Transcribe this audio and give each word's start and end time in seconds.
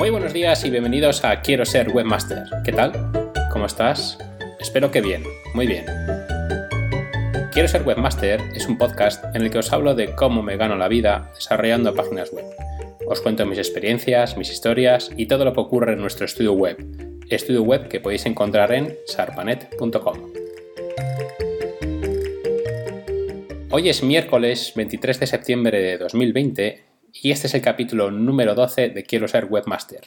Muy 0.00 0.08
buenos 0.08 0.32
días 0.32 0.64
y 0.64 0.70
bienvenidos 0.70 1.26
a 1.26 1.42
Quiero 1.42 1.66
ser 1.66 1.90
webmaster. 1.90 2.44
¿Qué 2.64 2.72
tal? 2.72 3.12
¿Cómo 3.52 3.66
estás? 3.66 4.16
Espero 4.58 4.90
que 4.90 5.02
bien, 5.02 5.22
muy 5.52 5.66
bien. 5.66 5.84
Quiero 7.52 7.68
ser 7.68 7.82
webmaster 7.82 8.40
es 8.54 8.66
un 8.66 8.78
podcast 8.78 9.22
en 9.36 9.42
el 9.42 9.50
que 9.50 9.58
os 9.58 9.70
hablo 9.74 9.94
de 9.94 10.14
cómo 10.14 10.42
me 10.42 10.56
gano 10.56 10.74
la 10.76 10.88
vida 10.88 11.30
desarrollando 11.34 11.94
páginas 11.94 12.32
web. 12.32 12.46
Os 13.06 13.20
cuento 13.20 13.44
mis 13.44 13.58
experiencias, 13.58 14.38
mis 14.38 14.50
historias 14.50 15.10
y 15.18 15.26
todo 15.26 15.44
lo 15.44 15.52
que 15.52 15.60
ocurre 15.60 15.92
en 15.92 16.00
nuestro 16.00 16.24
estudio 16.24 16.54
web. 16.54 16.78
Estudio 17.28 17.62
web 17.62 17.88
que 17.88 18.00
podéis 18.00 18.24
encontrar 18.24 18.72
en 18.72 18.96
sarpanet.com. 19.04 20.32
Hoy 23.70 23.90
es 23.90 24.02
miércoles 24.02 24.72
23 24.74 25.20
de 25.20 25.26
septiembre 25.26 25.82
de 25.82 25.98
2020 25.98 26.89
y 27.12 27.30
este 27.30 27.46
es 27.46 27.54
el 27.54 27.62
capítulo 27.62 28.10
número 28.10 28.54
12 28.54 28.90
de 28.90 29.02
Quiero 29.02 29.28
ser 29.28 29.46
webmaster. 29.46 30.04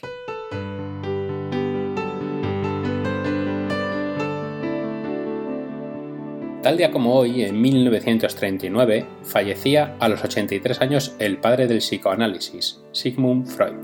Tal 6.62 6.78
día 6.78 6.90
como 6.90 7.14
hoy, 7.14 7.42
en 7.42 7.60
1939, 7.60 9.04
fallecía 9.22 9.96
a 10.00 10.08
los 10.08 10.24
83 10.24 10.80
años 10.80 11.14
el 11.18 11.36
padre 11.36 11.66
del 11.66 11.78
psicoanálisis, 11.78 12.80
Sigmund 12.92 13.46
Freud. 13.46 13.76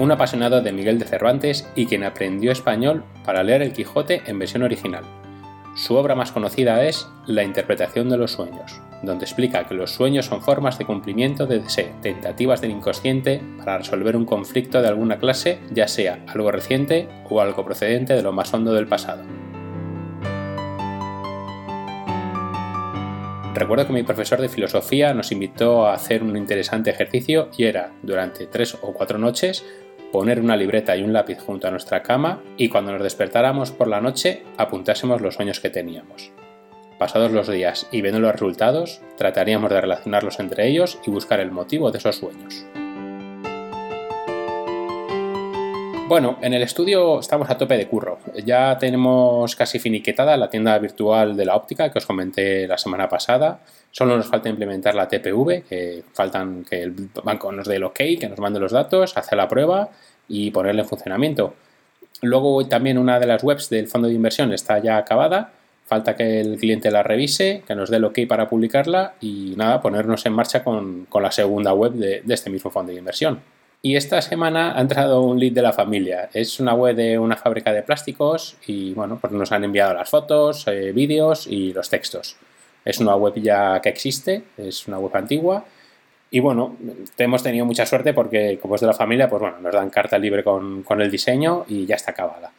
Un 0.00 0.10
apasionado 0.10 0.60
de 0.60 0.72
Miguel 0.72 0.98
de 0.98 1.04
Cervantes 1.04 1.70
y 1.76 1.86
quien 1.86 2.02
aprendió 2.02 2.50
español 2.50 3.04
para 3.24 3.44
leer 3.44 3.62
el 3.62 3.72
Quijote 3.72 4.22
en 4.26 4.40
versión 4.40 4.64
original. 4.64 5.04
Su 5.76 5.94
obra 5.94 6.16
más 6.16 6.32
conocida 6.32 6.84
es 6.84 7.06
La 7.26 7.44
interpretación 7.44 8.08
de 8.08 8.16
los 8.16 8.32
sueños, 8.32 8.80
donde 9.04 9.24
explica 9.24 9.66
que 9.66 9.74
los 9.74 9.92
sueños 9.92 10.26
son 10.26 10.42
formas 10.42 10.78
de 10.78 10.84
cumplimiento 10.84 11.46
de 11.46 11.60
deseo, 11.60 11.92
tentativas 12.00 12.60
del 12.60 12.70
inconsciente 12.72 13.40
para 13.58 13.78
resolver 13.78 14.16
un 14.16 14.24
conflicto 14.24 14.82
de 14.82 14.88
alguna 14.88 15.18
clase, 15.18 15.60
ya 15.72 15.88
sea 15.88 16.24
algo 16.26 16.50
reciente 16.50 17.08
o 17.28 17.40
algo 17.40 17.64
procedente 17.64 18.14
de 18.14 18.22
lo 18.22 18.32
más 18.32 18.52
hondo 18.54 18.72
del 18.72 18.86
pasado. 18.86 19.24
Recuerdo 23.54 23.86
que 23.86 23.92
mi 23.92 24.02
profesor 24.02 24.40
de 24.40 24.48
filosofía 24.48 25.14
nos 25.14 25.30
invitó 25.30 25.86
a 25.86 25.94
hacer 25.94 26.24
un 26.24 26.36
interesante 26.36 26.90
ejercicio 26.90 27.50
y 27.56 27.64
era, 27.64 27.92
durante 28.02 28.46
tres 28.46 28.74
o 28.74 28.92
cuatro 28.92 29.16
noches, 29.16 29.64
poner 30.10 30.40
una 30.40 30.56
libreta 30.56 30.96
y 30.96 31.02
un 31.02 31.12
lápiz 31.12 31.38
junto 31.38 31.68
a 31.68 31.70
nuestra 31.70 32.02
cama 32.02 32.42
y 32.56 32.68
cuando 32.68 32.92
nos 32.92 33.02
despertáramos 33.02 33.70
por 33.70 33.86
la 33.86 34.00
noche 34.00 34.42
apuntásemos 34.56 35.20
los 35.20 35.36
sueños 35.36 35.60
que 35.60 35.70
teníamos. 35.70 36.32
Pasados 37.04 37.32
los 37.32 37.50
días 37.50 37.86
y 37.92 38.00
viendo 38.00 38.18
los 38.18 38.32
resultados, 38.32 39.02
trataríamos 39.18 39.70
de 39.70 39.78
relacionarlos 39.78 40.40
entre 40.40 40.66
ellos 40.68 40.98
y 41.06 41.10
buscar 41.10 41.38
el 41.38 41.50
motivo 41.50 41.90
de 41.90 41.98
esos 41.98 42.16
sueños. 42.16 42.64
Bueno, 46.08 46.38
en 46.40 46.54
el 46.54 46.62
estudio 46.62 47.20
estamos 47.20 47.50
a 47.50 47.58
tope 47.58 47.76
de 47.76 47.88
curro. 47.88 48.20
Ya 48.46 48.78
tenemos 48.78 49.54
casi 49.54 49.78
finiquetada 49.78 50.34
la 50.38 50.48
tienda 50.48 50.78
virtual 50.78 51.36
de 51.36 51.44
la 51.44 51.56
óptica 51.56 51.92
que 51.92 51.98
os 51.98 52.06
comenté 52.06 52.66
la 52.66 52.78
semana 52.78 53.06
pasada. 53.06 53.60
Solo 53.90 54.16
nos 54.16 54.28
falta 54.28 54.48
implementar 54.48 54.94
la 54.94 55.06
TPV, 55.06 55.64
que 55.68 56.04
faltan 56.14 56.64
que 56.64 56.84
el 56.84 57.10
banco 57.22 57.52
nos 57.52 57.68
dé 57.68 57.76
el 57.76 57.84
OK, 57.84 57.98
que 58.18 58.28
nos 58.30 58.38
mande 58.38 58.60
los 58.60 58.72
datos, 58.72 59.14
hacer 59.18 59.36
la 59.36 59.46
prueba 59.46 59.90
y 60.26 60.50
ponerle 60.52 60.80
en 60.80 60.88
funcionamiento. 60.88 61.52
Luego 62.22 62.66
también 62.66 62.96
una 62.96 63.20
de 63.20 63.26
las 63.26 63.44
webs 63.44 63.68
del 63.68 63.88
fondo 63.88 64.08
de 64.08 64.14
inversión 64.14 64.54
está 64.54 64.78
ya 64.78 64.96
acabada. 64.96 65.52
Falta 65.94 66.16
que 66.16 66.40
el 66.40 66.58
cliente 66.58 66.90
la 66.90 67.04
revise, 67.04 67.62
que 67.66 67.76
nos 67.76 67.88
dé 67.88 67.98
el 67.98 68.04
OK 68.04 68.18
para 68.28 68.48
publicarla 68.48 69.14
y 69.20 69.54
nada, 69.56 69.80
ponernos 69.80 70.26
en 70.26 70.32
marcha 70.32 70.64
con, 70.64 71.06
la 71.20 71.30
segunda 71.30 71.72
web 71.72 71.92
de 71.92 72.22
este 72.28 72.50
mismo 72.50 72.70
fondo 72.72 72.90
de 72.90 72.98
inversión. 72.98 73.40
Y 73.86 73.96
esta 73.96 74.22
semana 74.22 74.78
ha 74.78 74.80
entrado 74.80 75.20
un 75.20 75.38
lead 75.38 75.52
de 75.52 75.60
la 75.60 75.74
familia. 75.74 76.30
Es 76.32 76.58
una 76.58 76.72
web 76.72 76.96
de 76.96 77.18
una 77.18 77.36
fábrica 77.36 77.70
de 77.70 77.82
plásticos 77.82 78.56
y 78.66 78.94
bueno, 78.94 79.18
pues 79.20 79.30
nos 79.34 79.52
han 79.52 79.62
enviado 79.62 79.92
las 79.92 80.08
fotos, 80.08 80.66
eh, 80.68 80.90
vídeos 80.92 81.46
y 81.46 81.74
los 81.74 81.90
textos. 81.90 82.36
Es 82.82 82.98
una 82.98 83.14
web 83.14 83.34
ya 83.36 83.80
que 83.82 83.90
existe, 83.90 84.42
es 84.56 84.88
una 84.88 84.98
web 84.98 85.14
antigua. 85.14 85.66
Y 86.30 86.40
bueno, 86.40 86.78
hemos 87.18 87.42
tenido 87.42 87.66
mucha 87.66 87.84
suerte 87.84 88.14
porque 88.14 88.58
como 88.58 88.74
es 88.74 88.80
de 88.80 88.86
la 88.86 88.94
familia, 88.94 89.28
pues 89.28 89.42
bueno, 89.42 89.58
nos 89.60 89.74
dan 89.74 89.90
carta 89.90 90.16
libre 90.16 90.42
con, 90.42 90.82
con 90.82 91.02
el 91.02 91.10
diseño 91.10 91.66
y 91.68 91.84
ya 91.84 91.96
está 91.96 92.12
acabada. 92.12 92.52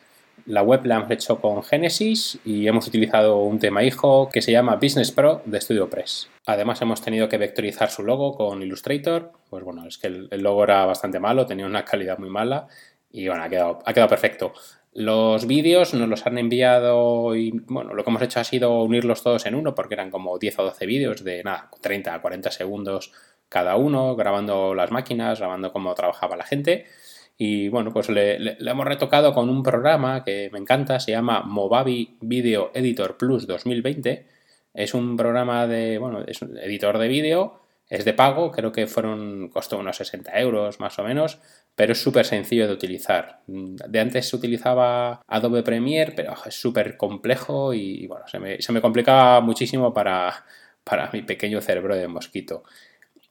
La 0.46 0.62
web 0.62 0.86
la 0.86 0.98
hemos 0.98 1.10
hecho 1.10 1.42
con 1.42 1.64
Genesis 1.64 2.38
y 2.46 2.68
hemos 2.68 2.88
utilizado 2.88 3.40
un 3.40 3.58
tema 3.58 3.84
hijo 3.84 4.30
que 4.32 4.44
se 4.44 4.52
llama 4.52 4.76
Business 4.76 5.12
Pro 5.12 5.42
de 5.44 5.60
StudioPress. 5.60 6.30
Además 6.46 6.80
hemos 6.84 7.02
tenido 7.02 7.28
que 7.28 7.40
vectorizar 7.40 7.90
su 7.90 8.04
logo 8.04 8.36
con 8.36 8.62
Illustrator. 8.62 9.32
Pues 9.50 9.64
bueno, 9.64 9.88
es 9.88 9.98
que 9.98 10.06
el, 10.06 10.30
logo 10.44 10.64
era 10.64 10.86
bastante 10.86 11.20
malo, 11.20 11.48
tenía 11.48 11.66
una 11.66 11.84
calidad 11.84 12.20
muy 12.20 12.30
mala 12.30 12.68
y 13.12 13.28
bueno, 13.28 13.44
ha 13.44 13.50
quedado, 13.50 13.80
ha 13.84 13.94
quedado 13.94 14.10
perfecto. 14.10 14.54
Los 14.94 15.48
vídeos 15.48 15.96
nos 15.96 16.08
los 16.08 16.28
han 16.28 16.38
enviado 16.38 17.36
y 17.36 17.50
bueno, 17.66 17.96
lo 17.96 18.04
que 18.04 18.10
hemos 18.12 18.22
hecho 18.22 18.40
ha 18.40 18.44
sido 18.44 18.84
unirlos 18.84 19.24
todos 19.24 19.48
en 19.48 19.56
uno 19.56 19.74
porque 19.74 19.96
eran 19.96 20.12
como 20.12 20.38
10 20.38 20.60
o 20.60 20.64
12 20.66 20.86
vídeos 20.86 21.24
de 21.24 21.44
nada, 21.44 21.72
30 21.82 22.14
a 22.14 22.22
40 22.22 22.52
segundos 22.52 23.12
cada 23.50 23.78
uno, 23.78 24.16
grabando 24.16 24.76
las 24.76 24.92
máquinas, 24.92 25.40
grabando 25.40 25.74
cómo 25.74 25.96
trabajaba 25.96 26.36
la 26.36 26.46
gente. 26.46 26.86
Y 27.38 27.68
bueno, 27.69 27.91
pues 27.91 28.09
le, 28.09 28.57
hemos 28.59 28.85
retocado 28.85 29.34
con 29.34 29.50
un 29.50 29.62
programa 29.62 30.23
que 30.23 30.50
me 30.53 30.59
encanta, 30.59 31.00
se 31.00 31.12
llama 31.12 31.41
Movavi 31.41 32.18
Video 32.22 32.72
Editor 32.73 33.18
Plus 33.18 33.46
2020. 33.46 34.25
Es 34.73 34.94
un 34.94 35.18
programa 35.18 35.68
de, 35.68 35.97
bueno, 35.97 36.23
es 36.25 36.41
un 36.41 36.57
editor 36.57 36.97
de 36.97 37.07
vídeo, 37.07 37.62
es 37.90 38.06
de 38.06 38.13
pago, 38.13 38.51
creo 38.51 38.72
que 38.72 38.88
fueron, 38.88 39.50
costó 39.50 39.78
unos 39.78 39.97
60 39.97 40.40
euros 40.40 40.79
más 40.79 40.97
o 40.97 41.03
menos, 41.03 41.40
pero 41.75 41.91
es 41.91 42.01
súper 42.01 42.25
sencillo 42.25 42.68
de 42.68 42.73
utilizar. 42.73 43.41
De 43.47 44.00
antes 44.00 44.29
se 44.29 44.35
utilizaba 44.35 45.22
Adobe 45.28 45.62
Premiere, 45.63 46.13
pero 46.16 46.34
es 46.46 46.56
súper 46.56 46.97
complejo 46.97 47.73
y 47.73 48.07
bueno, 48.07 48.28
se 48.28 48.40
me, 48.40 48.62
se 48.62 48.72
me 48.72 48.81
complicaba 48.81 49.41
muchísimo 49.41 49.94
para, 49.94 50.46
para 50.85 51.09
mi 51.12 51.22
pequeño 51.22 51.62
cerebro 51.62 51.96
de 51.96 52.07
mosquito. 52.07 52.63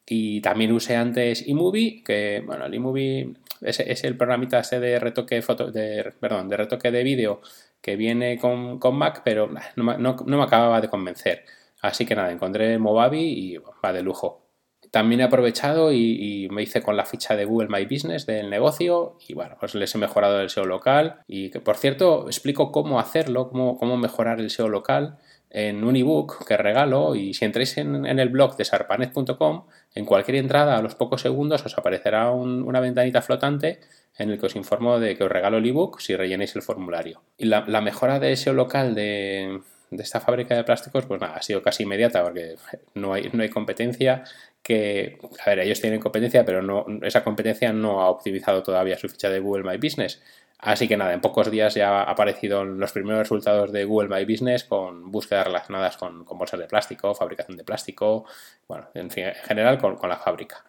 Y 0.07 0.41
también 0.43 0.73
usé 0.73 0.97
antes 0.97 1.47
eMovie, 1.49 2.03
que 2.05 2.43
bueno, 2.45 2.67
el 2.67 2.75
eMovie 2.75 3.35
es, 3.65 4.05
el 4.05 4.17
programita 4.17 4.61
ese 4.61 4.81
de 4.81 4.99
retoque 4.99 5.41
foto, 5.43 5.71
de, 5.71 6.13
perdón, 6.21 6.49
de 6.49 6.57
retoque 6.57 6.91
de 6.91 7.03
vídeo 7.03 7.41
que 7.81 7.97
viene 7.97 8.39
con, 8.39 8.79
Mac, 8.97 9.23
pero 9.25 9.51
no, 9.77 10.17
me 10.25 10.43
acababa 10.43 10.81
de 10.81 10.89
convencer. 10.89 11.45
Así 11.83 12.07
que 12.07 12.15
nada, 12.15 12.33
encontré 12.33 12.79
Movavi 12.79 13.21
y 13.21 13.59
va 13.85 13.93
de 13.93 14.03
lujo. 14.03 14.43
También 14.91 15.21
he 15.21 15.25
aprovechado 15.25 15.93
y, 15.93 16.49
me 16.51 16.63
hice 16.63 16.81
con 16.81 16.97
la 16.97 17.05
ficha 17.05 17.37
de 17.37 17.45
Google 17.45 17.69
My 17.69 17.85
Business 17.85 18.27
del 18.27 18.49
negocio 18.49 19.19
y 19.27 19.35
bueno, 19.35 19.57
pues 19.59 19.75
les 19.75 19.95
he 19.95 19.99
mejorado 19.99 20.41
el 20.41 20.51
SEO 20.51 20.67
local 20.67 21.21
y 21.27 21.51
que 21.51 21.61
por 21.61 21.77
cierto 21.77 22.27
explico 22.27 22.71
cómo 22.71 23.01
hacerlo, 23.01 23.49
cómo, 23.49 23.77
cómo 23.77 23.97
mejorar 23.97 24.41
el 24.41 24.51
SEO 24.51 24.69
local 24.69 25.19
en 25.55 25.85
un 25.85 25.95
ebook 25.95 26.45
que 26.45 26.57
regalo 26.57 27.15
y 27.15 27.33
si 27.33 27.45
entráis 27.45 27.79
en, 27.79 28.05
el 28.07 28.29
blog 28.29 28.57
de 28.57 28.65
sarpanet.com, 28.65 29.67
en 29.95 30.05
cualquier 30.05 30.39
entrada 30.39 30.77
a 30.77 30.83
los 30.83 30.97
pocos 30.97 31.21
segundos 31.21 31.65
os 31.65 31.79
aparecerá 31.79 32.33
una 32.33 32.81
ventanita 32.81 33.23
flotante 33.23 33.79
en 34.19 34.31
el 34.31 34.41
que 34.41 34.47
os 34.47 34.57
informo 34.57 34.99
de 34.99 35.17
que 35.17 35.23
os 35.23 35.31
regalo 35.31 35.59
el 35.59 35.67
ebook 35.67 36.01
si 36.01 36.17
rellenéis 36.17 36.57
el 36.57 36.63
formulario. 36.63 37.23
Y 37.39 37.45
la, 37.45 37.63
mejora 37.81 38.19
de 38.19 38.35
SEO 38.35 38.53
local 38.53 38.97
de, 38.97 39.61
esta 39.93 40.19
fábrica 40.21 40.57
de 40.57 40.65
plásticos, 40.65 41.07
pues 41.07 41.21
nada, 41.21 41.37
ha 41.37 41.43
sido 41.43 41.63
casi 41.63 41.85
inmediata 41.85 42.25
porque 42.25 42.57
no 42.95 43.15
hay, 43.15 43.31
no 43.33 43.45
hay 43.45 43.49
competencia 43.49 44.25
que, 44.61 45.19
a 45.45 45.51
ver, 45.51 45.61
ellos 45.61 45.81
tienen 45.81 46.01
competencia, 46.01 46.45
pero 46.45 46.63
no, 46.63 46.85
esa 47.03 47.23
competencia 47.23 47.73
no 47.73 48.01
ha 48.01 48.11
optimizado 48.11 48.65
todavía 48.65 48.99
su 48.99 49.09
ficha 49.09 49.31
de 49.31 49.39
Google 49.39 49.63
My 49.63 49.77
Business. 49.77 50.21
Así 50.59 50.89
que 50.89 50.97
nada, 50.97 51.13
en 51.13 51.21
pocos 51.21 51.51
días 51.51 51.75
ya 51.75 52.03
han 52.03 52.09
aparecido 52.09 52.65
los 52.65 52.93
primeros 52.93 53.21
resultados 53.21 53.73
de 53.73 53.85
Google 53.85 54.09
My 54.09 54.25
Business 54.25 54.65
con 54.65 55.11
búsquedas 55.11 55.47
relacionadas 55.47 55.97
con, 55.97 56.25
bolsas 56.25 56.61
de 56.61 56.67
plástico, 56.67 57.15
fabricación 57.15 57.57
de 57.57 57.65
plástico, 57.65 58.25
bueno, 58.67 58.89
en, 58.95 59.11
general 59.11 59.79
con, 59.79 60.09
la 60.09 60.17
fábrica. 60.17 60.65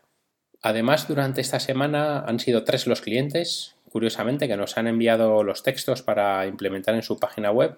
Además, 0.62 1.08
durante 1.08 1.42
esta 1.42 1.60
semana 1.60 2.20
han 2.22 2.40
sido 2.40 2.64
tres 2.64 2.88
los 2.88 3.02
clientes, 3.02 3.76
curiosamente, 3.90 4.48
que 4.48 4.58
nos 4.58 4.78
han 4.78 4.88
enviado 4.88 5.44
los 5.44 5.64
textos 5.64 6.02
para 6.02 6.46
implementar 6.48 6.96
en 6.96 7.04
su 7.04 7.18
página 7.18 7.52
web, 7.52 7.78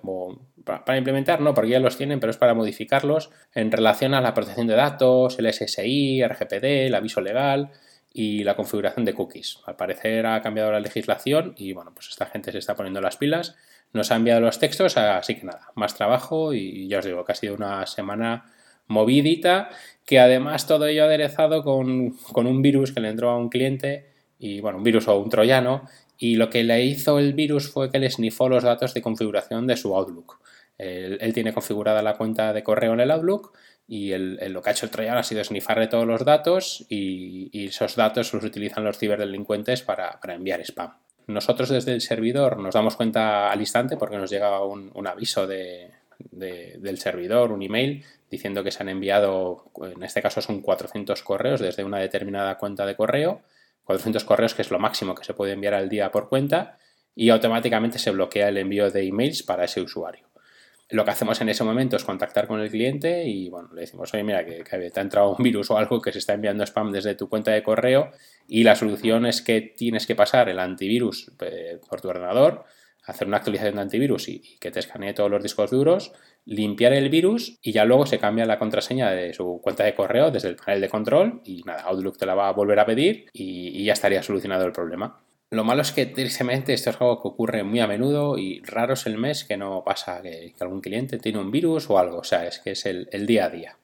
para, 0.63 0.97
implementar 0.97 1.41
no, 1.41 1.53
porque 1.53 1.71
ya 1.71 1.79
los 1.79 1.97
tienen, 1.97 2.19
pero 2.19 2.31
es 2.31 2.37
para 2.37 2.53
modificarlos 2.53 3.29
en 3.53 3.71
relación 3.71 4.13
a 4.13 4.21
la 4.21 4.33
protección 4.33 4.67
de 4.67 4.75
datos, 4.75 5.37
el 5.37 5.53
SSI, 5.53 6.23
RGPD, 6.25 6.87
el 6.87 6.95
aviso 6.95 7.21
legal, 7.21 7.71
y 8.17 8.43
la 8.43 8.55
configuración 8.55 9.05
de 9.05 9.13
cookies. 9.13 9.59
Al 9.67 9.75
parecer 9.75 10.25
ha 10.25 10.41
cambiado 10.41 10.71
la 10.71 10.79
legislación 10.79 11.53
y 11.55 11.73
bueno, 11.73 11.93
pues 11.93 12.09
esta 12.09 12.25
gente 12.25 12.51
se 12.51 12.57
está 12.57 12.75
poniendo 12.75 12.99
las 12.99 13.15
pilas. 13.15 13.55
Nos 13.93 14.11
ha 14.11 14.15
enviado 14.15 14.41
los 14.41 14.57
textos, 14.57 14.97
así 14.97 15.35
que 15.35 15.45
nada, 15.45 15.67
más 15.75 15.93
trabajo 15.93 16.51
y 16.51 16.87
ya 16.87 16.97
os 16.97 17.05
digo 17.05 17.23
que 17.23 17.33
ha 17.33 17.35
sido 17.35 17.53
una 17.53 17.85
semana 17.85 18.51
movidita, 18.87 19.69
que 20.03 20.19
además 20.19 20.65
todo 20.65 20.87
ello 20.87 21.03
aderezado 21.03 21.63
con, 21.63 22.17
con 22.31 22.47
un 22.47 22.63
virus 22.63 22.91
que 22.91 23.01
le 23.01 23.09
entró 23.09 23.29
a 23.29 23.37
un 23.37 23.49
cliente 23.49 24.09
y 24.39 24.61
bueno, 24.61 24.79
un 24.79 24.83
virus 24.83 25.07
o 25.07 25.19
un 25.19 25.29
troyano 25.29 25.87
y 26.17 26.37
lo 26.37 26.49
que 26.49 26.63
le 26.63 26.83
hizo 26.85 27.19
el 27.19 27.33
virus 27.33 27.69
fue 27.69 27.91
que 27.91 27.99
le 27.99 28.09
snifó 28.09 28.49
los 28.49 28.63
datos 28.63 28.95
de 28.95 29.03
configuración 29.03 29.67
de 29.67 29.77
su 29.77 29.95
Outlook. 29.95 30.39
Él, 30.79 31.19
él, 31.21 31.33
tiene 31.33 31.53
configurada 31.53 32.01
la 32.01 32.17
cuenta 32.17 32.51
de 32.51 32.63
correo 32.63 32.93
en 32.93 32.99
el 32.99 33.11
Outlook 33.11 33.53
y 33.87 34.13
lo 34.17 34.61
que 34.61 34.69
ha 34.69 34.73
hecho 34.73 34.85
el 34.85 34.91
troyano 34.91 35.19
ha 35.19 35.23
sido 35.23 35.43
sniffarle 35.43 35.87
todos 35.87 36.05
los 36.05 36.25
datos 36.25 36.85
y, 36.89 37.67
esos 37.67 37.95
datos 37.95 38.33
los 38.33 38.43
utilizan 38.43 38.83
los 38.83 38.97
ciberdelincuentes 38.97 39.81
para, 39.81 40.19
enviar 40.27 40.61
spam. 40.61 40.93
Nosotros 41.27 41.69
desde 41.69 41.93
el 41.93 42.01
servidor 42.01 42.57
nos 42.57 42.75
damos 42.75 42.95
cuenta 42.95 43.49
al 43.49 43.59
instante 43.59 43.97
porque 43.97 44.17
nos 44.17 44.29
llega 44.29 44.63
un, 44.63 45.07
aviso 45.07 45.47
del 45.47 46.97
servidor, 46.97 47.51
un 47.51 47.63
email, 47.63 48.03
diciendo 48.29 48.63
que 48.63 48.71
se 48.71 48.83
han 48.83 48.89
enviado, 48.89 49.71
en 49.81 50.03
este 50.03 50.21
caso 50.21 50.41
son 50.41 50.61
400 50.61 51.23
correos 51.23 51.61
desde 51.61 51.85
una 51.85 51.99
determinada 51.99 52.57
cuenta 52.57 52.85
de 52.85 52.95
correo, 52.95 53.41
400 53.85 54.25
correos 54.25 54.53
que 54.53 54.63
es 54.63 54.71
lo 54.71 54.79
máximo 54.79 55.15
que 55.15 55.23
se 55.23 55.33
puede 55.33 55.53
enviar 55.53 55.73
al 55.73 55.87
día 55.87 56.11
por 56.11 56.27
cuenta 56.27 56.77
y 57.15 57.29
automáticamente 57.29 57.99
se 57.99 58.11
bloquea 58.11 58.49
el 58.49 58.57
envío 58.57 58.91
de 58.91 59.07
emails 59.07 59.43
para 59.43 59.63
ese 59.63 59.81
usuario. 59.81 60.26
Lo 60.89 61.03
que 61.03 61.11
hacemos 61.11 61.41
en 61.41 61.49
ese 61.49 61.65
momento 61.65 61.97
es 61.97 62.05
contactar 62.05 62.47
con 62.47 62.61
el 62.61 62.69
cliente 62.69 63.25
y 63.25 63.49
bueno, 63.49 63.69
le 63.73 63.81
decimos, 63.81 64.13
oye, 64.13 64.23
mira, 64.23 64.45
que, 64.45 64.63
te 64.63 64.99
ha 64.99 65.03
entrado 65.03 65.35
un 65.35 65.43
virus 65.43 65.69
o 65.69 65.77
algo 65.77 66.01
que 66.01 66.13
se 66.13 66.19
está 66.19 66.33
enviando 66.33 66.63
spam 66.63 66.93
desde 66.93 67.15
tu 67.15 67.27
cuenta 67.27 67.51
de 67.51 67.61
correo 67.61 68.11
y 68.47 68.63
la 68.63 68.75
solución 68.75 69.25
es 69.25 69.41
que 69.41 69.59
tienes 69.61 70.07
que 70.07 70.15
pasar 70.15 70.47
el 70.47 70.59
antivirus 70.59 71.29
eh, 71.41 71.79
por 71.89 71.99
tu 71.99 72.07
ordenador, 72.07 72.63
hacer 73.03 73.27
una 73.27 73.37
actualización 73.37 73.75
de 73.75 73.81
antivirus 73.81 74.29
y, 74.29 74.57
que 74.61 74.71
te 74.71 74.79
escanee 74.79 75.13
todos 75.13 75.29
los 75.29 75.43
discos 75.43 75.71
duros, 75.71 76.13
limpiar 76.45 76.93
el 76.93 77.09
virus 77.09 77.59
y 77.61 77.73
ya 77.73 77.83
luego 77.83 78.05
se 78.05 78.19
cambia 78.19 78.45
la 78.45 78.57
contraseña 78.57 79.11
de 79.11 79.33
su 79.33 79.59
cuenta 79.61 79.83
de 79.83 79.93
correo 79.93 80.31
desde 80.31 80.47
el 80.47 80.55
panel 80.55 80.79
de 80.79 80.87
control 80.87 81.41
y 81.43 81.63
nada, 81.63 81.81
Outlook 81.83 82.17
te 82.17 82.25
la 82.25 82.35
va 82.35 82.47
a 82.47 82.53
volver 82.53 82.79
a 82.79 82.85
pedir 82.85 83.25
y 83.33 83.83
ya 83.83 83.91
estaría 83.91 84.23
solucionado 84.23 84.65
el 84.65 84.71
problema. 84.71 85.26
Lo 85.49 85.63
malo 85.63 85.81
es 85.81 85.93
que 85.93 86.05
tristemente 86.05 86.73
esto 86.73 86.89
es 86.89 86.99
algo 86.99 87.21
que 87.21 87.29
ocurre 87.29 87.63
muy 87.63 87.79
a 87.79 87.87
menudo 87.87 88.37
y 88.37 88.59
raro 88.63 88.95
es 88.95 89.05
el 89.05 89.17
mes 89.17 89.45
que 89.45 89.55
no 89.55 89.81
pasa 89.85 90.21
que, 90.21 90.53
algún 90.59 90.81
cliente 90.81 91.19
tiene 91.19 91.39
un 91.39 91.51
virus 91.51 91.89
o 91.89 91.97
algo. 91.97 92.17
O 92.17 92.23
sea, 92.25 92.45
es 92.45 92.59
que 92.59 92.71
es 92.71 92.85
el, 92.85 93.07
día 93.25 93.45
a 93.45 93.49
día. 93.49 93.77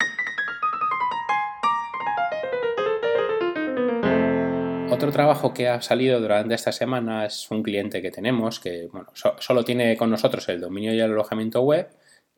Otro 4.92 5.10
trabajo 5.14 5.54
que 5.54 5.70
ha 5.70 5.82
salido 5.82 6.20
durante 6.20 6.54
esta 6.54 6.74
semana 6.74 7.26
es 7.26 7.50
un 7.50 7.64
cliente 7.64 8.02
que 8.02 8.12
tenemos 8.12 8.60
que 8.60 8.90
bueno, 8.92 9.08
solo 9.14 9.64
tiene 9.64 9.96
con 9.96 10.10
nosotros 10.10 10.50
el 10.50 10.60
dominio 10.60 10.94
y 10.94 11.00
el 11.00 11.12
alojamiento 11.12 11.62
web 11.62 11.88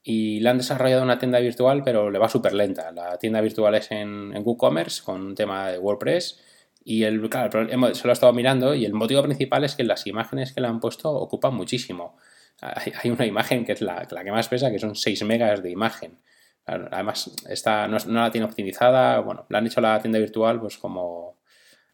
y 0.04 0.40
le 0.40 0.50
han 0.50 0.60
desarrollado 0.60 1.02
una 1.02 1.18
tienda 1.18 1.40
virtual 1.40 1.82
pero 1.84 2.12
le 2.12 2.20
va 2.20 2.30
súper 2.30 2.54
lenta. 2.54 2.92
La 2.92 3.18
tienda 3.18 3.42
virtual 3.42 3.74
es 3.74 3.90
en, 3.90 4.36
en 4.36 4.44
WooCommerce 4.46 5.02
con 5.04 5.20
un 5.22 5.34
tema 5.34 5.72
de 5.72 5.80
WordPress 5.80 6.40
y 6.88 7.04
el, 7.04 7.28
claro, 7.32 7.64
lo 7.64 7.88
he 7.88 8.12
estado 8.12 8.32
mirando 8.32 8.76
y 8.76 8.86
el 8.86 8.94
motivo 8.94 9.24
principal 9.24 9.64
es 9.64 9.76
que 9.76 9.84
las 9.84 10.06
imágenes 10.06 10.54
que 10.54 10.62
le 10.62 10.68
han 10.68 10.80
puesto 10.80 11.12
ocupan 11.12 11.56
muchísimo. 11.56 12.16
Hay, 12.62 13.10
una 13.10 13.26
imagen 13.26 13.66
que 13.66 13.72
es 13.72 13.82
la, 13.82 14.06
que 14.06 14.32
más 14.32 14.48
pesa, 14.48 14.70
que 14.70 14.78
son 14.78 14.96
6 14.96 15.24
megas 15.24 15.64
de 15.64 15.72
imagen. 15.72 16.20
Además, 16.68 17.32
está, 17.50 17.88
no, 17.88 17.98
la 18.06 18.30
tiene 18.30 18.46
optimizada. 18.46 19.20
Bueno, 19.20 19.48
le 19.50 19.58
han 19.58 19.66
hecho 19.66 19.82
la 19.82 20.00
tienda 20.00 20.20
virtual, 20.20 20.62
pues 20.62 20.78
como. 20.78 21.40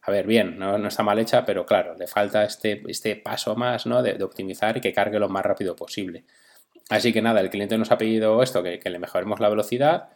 A 0.02 0.10
ver, 0.10 0.26
bien, 0.26 0.58
no, 0.58 0.86
está 0.86 1.02
mal 1.02 1.18
hecha, 1.18 1.46
pero 1.46 1.64
claro, 1.64 1.96
le 1.96 2.06
falta 2.06 2.44
este, 2.44 2.82
este 2.86 3.16
paso 3.16 3.56
más 3.56 3.86
¿no? 3.86 4.02
de, 4.02 4.22
optimizar 4.22 4.76
y 4.76 4.80
que 4.82 4.92
cargue 4.92 5.18
lo 5.18 5.30
más 5.30 5.44
rápido 5.44 5.74
posible. 5.74 6.26
Así 6.90 7.14
que 7.14 7.22
nada, 7.22 7.40
el 7.40 7.48
cliente 7.48 7.78
nos 7.78 7.92
ha 7.92 7.98
pedido 7.98 8.42
esto, 8.42 8.62
que, 8.62 8.78
que 8.78 8.90
le 8.90 8.98
mejoremos 8.98 9.40
la 9.40 9.48
velocidad 9.48 10.10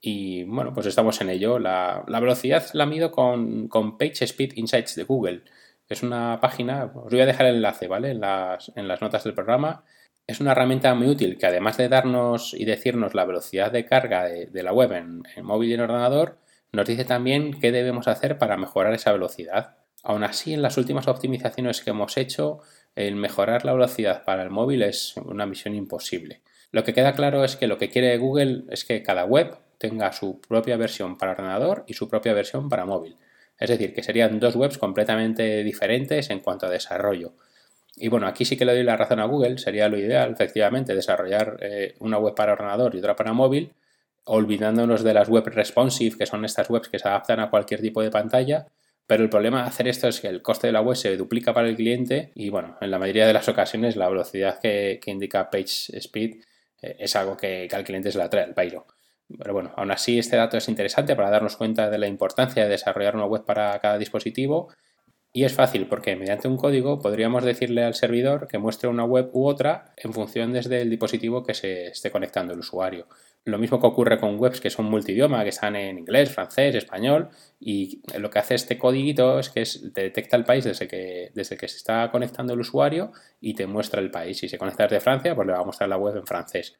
y 0.00 0.44
bueno, 0.44 0.72
pues 0.72 0.86
estamos 0.86 1.20
en 1.20 1.30
ello. 1.30 1.58
La, 1.58 2.04
velocidad 2.06 2.64
la 2.72 2.86
mido 2.86 3.10
con, 3.10 3.68
con 3.68 3.98
Page 3.98 4.24
Speed 4.24 4.52
Insights 4.56 4.94
de 4.96 5.04
Google. 5.04 5.42
Es 5.88 6.02
una 6.02 6.38
página, 6.40 6.84
os 6.94 7.10
voy 7.10 7.20
a 7.20 7.26
dejar 7.26 7.46
el 7.46 7.56
enlace, 7.56 7.88
¿vale? 7.88 8.10
En 8.10 8.20
las, 8.20 8.72
en 8.76 8.88
las 8.88 9.02
notas 9.02 9.24
del 9.24 9.34
programa. 9.34 9.84
Es 10.26 10.40
una 10.40 10.52
herramienta 10.52 10.94
muy 10.94 11.08
útil 11.08 11.36
que 11.36 11.46
además 11.46 11.76
de 11.76 11.88
darnos 11.88 12.54
y 12.54 12.64
decirnos 12.64 13.14
la 13.14 13.24
velocidad 13.24 13.72
de 13.72 13.84
carga 13.84 14.24
de, 14.24 14.62
la 14.62 14.72
web 14.72 14.92
en, 14.92 15.22
móvil 15.42 15.70
y 15.70 15.74
en 15.74 15.80
ordenador, 15.80 16.38
nos 16.70 16.86
dice 16.86 17.04
también 17.04 17.58
qué 17.58 17.72
debemos 17.72 18.06
hacer 18.06 18.38
para 18.38 18.56
mejorar 18.56 18.94
esa 18.94 19.12
velocidad. 19.12 19.78
Aún 20.04 20.22
así, 20.22 20.54
en 20.54 20.62
las 20.62 20.78
últimas 20.78 21.08
optimizaciones 21.08 21.82
que 21.82 21.90
hemos 21.90 22.16
hecho, 22.16 22.60
el 22.94 23.16
mejorar 23.16 23.64
la 23.64 23.72
velocidad 23.72 24.24
para 24.24 24.44
el 24.44 24.50
móvil 24.50 24.82
es 24.82 25.16
una 25.16 25.46
misión 25.46 25.74
imposible. 25.74 26.42
Lo 26.70 26.84
que 26.84 26.94
queda 26.94 27.14
claro 27.14 27.42
es 27.44 27.56
que 27.56 27.66
lo 27.66 27.76
que 27.76 27.90
quiere 27.90 28.16
Google 28.16 28.62
es 28.70 28.84
que 28.84 29.02
cada 29.02 29.24
web 29.24 29.58
tenga 29.80 30.12
su 30.12 30.42
propia 30.42 30.76
versión 30.76 31.16
para 31.16 31.32
ordenador 31.32 31.84
y 31.86 31.94
su 31.94 32.06
propia 32.06 32.34
versión 32.34 32.68
para 32.68 32.84
móvil. 32.84 33.16
Es 33.58 33.70
decir, 33.70 33.94
que 33.94 34.02
serían 34.02 34.38
dos 34.38 34.54
webs 34.54 34.76
completamente 34.76 35.64
diferentes 35.64 36.28
en 36.28 36.40
cuanto 36.40 36.66
a 36.66 36.70
desarrollo. 36.70 37.32
Y 37.96 38.08
bueno, 38.08 38.26
aquí 38.26 38.44
sí 38.44 38.58
que 38.58 38.66
le 38.66 38.74
doy 38.74 38.82
la 38.82 38.98
razón 38.98 39.20
a 39.20 39.24
Google, 39.24 39.56
sería 39.56 39.88
lo 39.88 39.98
ideal, 39.98 40.32
efectivamente, 40.32 40.94
desarrollar 40.94 41.56
eh, 41.60 41.94
una 41.98 42.18
web 42.18 42.34
para 42.34 42.52
ordenador 42.52 42.94
y 42.94 42.98
otra 42.98 43.16
para 43.16 43.32
móvil, 43.32 43.72
olvidándonos 44.24 45.02
de 45.02 45.14
las 45.14 45.30
web 45.30 45.46
responsive, 45.46 46.16
que 46.18 46.26
son 46.26 46.44
estas 46.44 46.68
webs 46.68 46.88
que 46.90 46.98
se 46.98 47.08
adaptan 47.08 47.40
a 47.40 47.48
cualquier 47.48 47.80
tipo 47.80 48.02
de 48.02 48.10
pantalla, 48.10 48.66
pero 49.06 49.22
el 49.22 49.30
problema 49.30 49.62
de 49.62 49.68
hacer 49.68 49.88
esto 49.88 50.08
es 50.08 50.20
que 50.20 50.28
el 50.28 50.42
coste 50.42 50.66
de 50.66 50.74
la 50.74 50.82
web 50.82 50.94
se 50.94 51.16
duplica 51.16 51.54
para 51.54 51.68
el 51.68 51.76
cliente 51.76 52.32
y 52.34 52.50
bueno, 52.50 52.76
en 52.82 52.90
la 52.90 52.98
mayoría 52.98 53.26
de 53.26 53.32
las 53.32 53.48
ocasiones 53.48 53.96
la 53.96 54.10
velocidad 54.10 54.60
que, 54.60 55.00
indica 55.06 55.50
Page 55.50 55.96
Speed 55.96 56.36
eh, 56.82 56.96
es 56.98 57.16
algo 57.16 57.36
que, 57.36 57.66
que, 57.68 57.76
al 57.76 57.84
cliente 57.84 58.12
se 58.12 58.18
la 58.18 58.28
trae 58.28 58.44
el 58.44 58.54
pairo. 58.54 58.86
Pero 59.38 59.52
bueno, 59.52 59.72
aún 59.76 59.90
así 59.90 60.18
este 60.18 60.36
dato 60.36 60.56
es 60.56 60.68
interesante 60.68 61.16
para 61.16 61.30
darnos 61.30 61.56
cuenta 61.56 61.90
de 61.90 61.98
la 61.98 62.06
importancia 62.06 62.64
de 62.64 62.70
desarrollar 62.70 63.16
una 63.16 63.26
web 63.26 63.44
para 63.44 63.78
cada 63.78 63.98
dispositivo 63.98 64.68
y 65.32 65.44
es 65.44 65.54
fácil 65.54 65.86
porque 65.86 66.16
mediante 66.16 66.48
un 66.48 66.56
código 66.56 66.98
podríamos 66.98 67.44
decirle 67.44 67.84
al 67.84 67.94
servidor 67.94 68.48
que 68.48 68.58
muestre 68.58 68.88
una 68.88 69.04
web 69.04 69.30
u 69.32 69.46
otra 69.46 69.94
en 69.96 70.12
función 70.12 70.52
desde 70.52 70.82
el 70.82 70.90
dispositivo 70.90 71.44
que 71.44 71.54
se 71.54 71.86
esté 71.86 72.10
conectando 72.10 72.52
el 72.52 72.58
usuario. 72.58 73.06
Lo 73.44 73.56
mismo 73.56 73.80
que 73.80 73.86
ocurre 73.86 74.18
con 74.18 74.40
webs 74.40 74.60
que 74.60 74.70
son 74.70 74.86
multidioma, 74.86 75.44
que 75.44 75.50
están 75.50 75.76
en 75.76 75.98
inglés, 75.98 76.34
francés, 76.34 76.74
español, 76.74 77.28
y 77.60 78.02
lo 78.18 78.28
que 78.28 78.40
hace 78.40 78.56
este 78.56 78.76
código 78.76 79.38
es 79.38 79.50
que 79.50 79.64
detecta 79.94 80.36
el 80.36 80.44
país 80.44 80.64
desde 80.64 80.88
que, 80.88 81.30
desde 81.32 81.56
que 81.56 81.68
se 81.68 81.76
está 81.76 82.10
conectando 82.10 82.52
el 82.54 82.60
usuario 82.60 83.12
y 83.40 83.54
te 83.54 83.68
muestra 83.68 84.00
el 84.00 84.10
país. 84.10 84.36
Si 84.38 84.48
se 84.48 84.58
conecta 84.58 84.82
desde 84.82 85.00
Francia, 85.00 85.34
pues 85.36 85.46
le 85.46 85.52
va 85.52 85.60
a 85.60 85.64
mostrar 85.64 85.88
la 85.88 85.96
web 85.96 86.16
en 86.16 86.26
francés. 86.26 86.76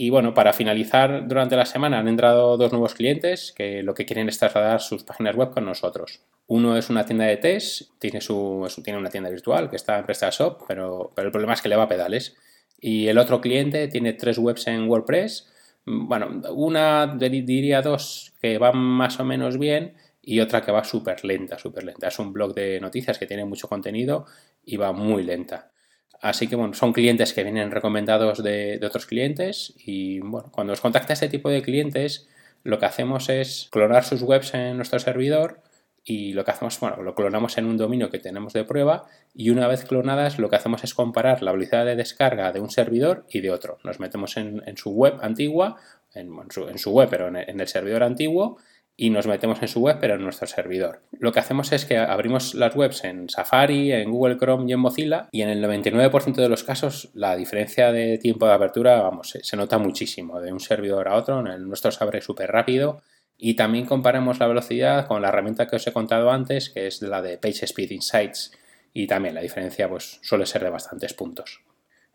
Y 0.00 0.10
bueno, 0.10 0.32
para 0.32 0.52
finalizar, 0.52 1.26
durante 1.26 1.56
la 1.56 1.66
semana 1.66 1.98
han 1.98 2.06
entrado 2.06 2.56
dos 2.56 2.70
nuevos 2.70 2.94
clientes 2.94 3.52
que 3.52 3.82
lo 3.82 3.94
que 3.94 4.06
quieren 4.06 4.28
es 4.28 4.38
trasladar 4.38 4.80
sus 4.80 5.02
páginas 5.02 5.34
web 5.34 5.50
con 5.50 5.64
nosotros. 5.64 6.20
Uno 6.46 6.76
es 6.76 6.88
una 6.88 7.04
tienda 7.04 7.24
de 7.24 7.36
test, 7.36 7.90
tiene, 7.98 8.20
su, 8.20 8.64
tiene 8.84 8.96
una 8.96 9.10
tienda 9.10 9.28
virtual 9.28 9.68
que 9.68 9.74
está 9.74 9.98
en 9.98 10.06
PrestaShop, 10.06 10.62
pero, 10.68 11.10
pero 11.16 11.26
el 11.26 11.32
problema 11.32 11.54
es 11.54 11.62
que 11.62 11.68
le 11.68 11.74
va 11.74 11.82
a 11.82 11.88
pedales. 11.88 12.36
Y 12.80 13.08
el 13.08 13.18
otro 13.18 13.40
cliente 13.40 13.88
tiene 13.88 14.12
tres 14.12 14.38
webs 14.38 14.68
en 14.68 14.88
WordPress. 14.88 15.52
Bueno, 15.84 16.42
una 16.54 17.16
diría 17.18 17.82
dos 17.82 18.34
que 18.40 18.56
van 18.56 18.76
más 18.76 19.18
o 19.18 19.24
menos 19.24 19.58
bien 19.58 19.94
y 20.22 20.38
otra 20.38 20.62
que 20.62 20.70
va 20.70 20.84
súper 20.84 21.24
lenta, 21.24 21.58
súper 21.58 21.82
lenta. 21.82 22.06
Es 22.06 22.20
un 22.20 22.32
blog 22.32 22.54
de 22.54 22.78
noticias 22.80 23.18
que 23.18 23.26
tiene 23.26 23.44
mucho 23.44 23.68
contenido 23.68 24.26
y 24.64 24.76
va 24.76 24.92
muy 24.92 25.24
lenta. 25.24 25.72
Así 26.20 26.48
que 26.48 26.56
bueno, 26.56 26.74
son 26.74 26.92
clientes 26.92 27.32
que 27.32 27.44
vienen 27.44 27.70
recomendados 27.70 28.42
de, 28.42 28.80
otros 28.84 29.06
clientes 29.06 29.74
y 29.76 30.20
bueno, 30.20 30.50
cuando 30.50 30.72
nos 30.72 30.80
contacta 30.80 31.12
este 31.12 31.28
tipo 31.28 31.48
de 31.48 31.62
clientes, 31.62 32.28
lo 32.64 32.78
que 32.78 32.86
hacemos 32.86 33.28
es 33.28 33.68
clonar 33.70 34.04
sus 34.04 34.22
webs 34.22 34.54
en 34.54 34.76
nuestro 34.76 34.98
servidor 34.98 35.62
y 36.02 36.32
lo 36.32 36.44
que 36.44 36.50
hacemos, 36.50 36.80
bueno, 36.80 37.02
lo 37.02 37.14
clonamos 37.14 37.58
en 37.58 37.66
un 37.66 37.76
dominio 37.76 38.10
que 38.10 38.18
tenemos 38.18 38.52
de 38.52 38.64
prueba 38.64 39.06
y 39.34 39.50
una 39.50 39.68
vez 39.68 39.84
clonadas 39.84 40.38
lo 40.38 40.48
que 40.48 40.56
hacemos 40.56 40.82
es 40.82 40.94
comparar 40.94 41.42
la 41.42 41.52
velocidad 41.52 41.84
de 41.84 41.96
descarga 41.96 42.50
de 42.50 42.60
un 42.60 42.70
servidor 42.70 43.26
y 43.30 43.40
de 43.40 43.50
otro. 43.50 43.78
Nos 43.84 44.00
metemos 44.00 44.36
en, 44.36 44.76
su 44.76 44.90
web 44.90 45.18
antigua, 45.20 45.76
en, 46.14 46.32
su, 46.78 46.90
web, 46.90 47.08
pero 47.10 47.28
en 47.28 47.60
el 47.60 47.68
servidor 47.68 48.02
antiguo 48.02 48.58
y 49.00 49.10
nos 49.10 49.28
metemos 49.28 49.62
en 49.62 49.68
su 49.68 49.80
web, 49.80 49.98
pero 50.00 50.16
en 50.16 50.24
nuestro 50.24 50.48
servidor. 50.48 51.02
Lo 51.12 51.30
que 51.30 51.38
hacemos 51.38 51.70
es 51.70 51.84
que 51.84 51.96
abrimos 51.96 52.54
las 52.54 52.74
webs 52.74 53.04
en 53.04 53.28
Safari, 53.28 53.92
en 53.92 54.10
Google 54.10 54.36
Chrome 54.38 54.68
y 54.68 54.72
en 54.72 54.80
Mozilla, 54.80 55.28
y 55.30 55.42
en 55.42 55.50
el 55.50 55.62
99% 55.62 56.34
de 56.34 56.48
los 56.48 56.64
casos 56.64 57.10
la 57.14 57.36
diferencia 57.36 57.92
de 57.92 58.18
tiempo 58.18 58.48
de 58.48 58.54
apertura, 58.54 59.00
vamos, 59.00 59.38
se, 59.40 59.56
nota 59.56 59.78
muchísimo 59.78 60.40
de 60.40 60.52
un 60.52 60.58
servidor 60.58 61.06
a 61.06 61.14
otro. 61.14 61.38
En 61.38 61.46
el 61.46 61.68
nuestro 61.68 61.92
se 61.92 62.02
abre 62.02 62.20
súper 62.20 62.50
rápido. 62.50 63.00
Y 63.36 63.54
también 63.54 63.86
comparamos 63.86 64.40
la 64.40 64.48
velocidad 64.48 65.06
con 65.06 65.22
la 65.22 65.28
herramienta 65.28 65.68
que 65.68 65.76
os 65.76 65.86
he 65.86 65.92
contado 65.92 66.32
antes, 66.32 66.68
que 66.68 66.88
es 66.88 67.00
la 67.00 67.22
de 67.22 67.38
PageSpeed 67.38 67.92
Insights, 67.92 68.50
y 68.92 69.06
también 69.06 69.36
la 69.36 69.42
diferencia 69.42 69.88
pues, 69.88 70.18
suele 70.22 70.44
ser 70.44 70.64
de 70.64 70.70
bastantes 70.70 71.14
puntos. 71.14 71.60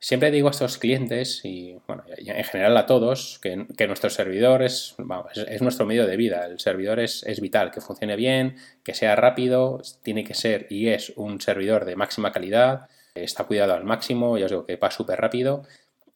Siempre 0.03 0.31
digo 0.31 0.49
a 0.49 0.51
estos 0.51 0.77
clientes 0.77 1.39
y 1.45 1.77
bueno, 1.87 2.03
en 2.17 2.43
general 2.43 2.75
a 2.75 2.85
todos 2.85 3.39
que, 3.41 3.55
nuestro 3.87 4.09
servidor 4.09 4.61
es, 4.61 4.95
nuestro 5.61 5.85
medio 5.85 6.05
de 6.05 6.17
vida. 6.17 6.45
El 6.45 6.59
servidor 6.59 6.99
es, 6.99 7.23
es, 7.23 7.39
vital, 7.39 7.71
que 7.71 7.79
funcione 7.79 8.17
bien, 8.17 8.57
que 8.83 8.95
sea 8.95 9.15
rápido, 9.15 9.81
tiene 10.01 10.25
que 10.25 10.33
ser 10.33 10.67
y 10.69 10.89
es 10.89 11.13
un 11.15 11.39
servidor 11.39 11.85
de 11.85 11.95
máxima 11.95 12.33
calidad, 12.33 12.89
está 13.15 13.45
cuidado 13.45 13.75
al 13.75 13.85
máximo, 13.85 14.37
ya 14.37 14.47
os 14.47 14.51
digo 14.51 14.65
que 14.65 14.75
va 14.75 14.91
súper 14.91 15.21
rápido 15.21 15.63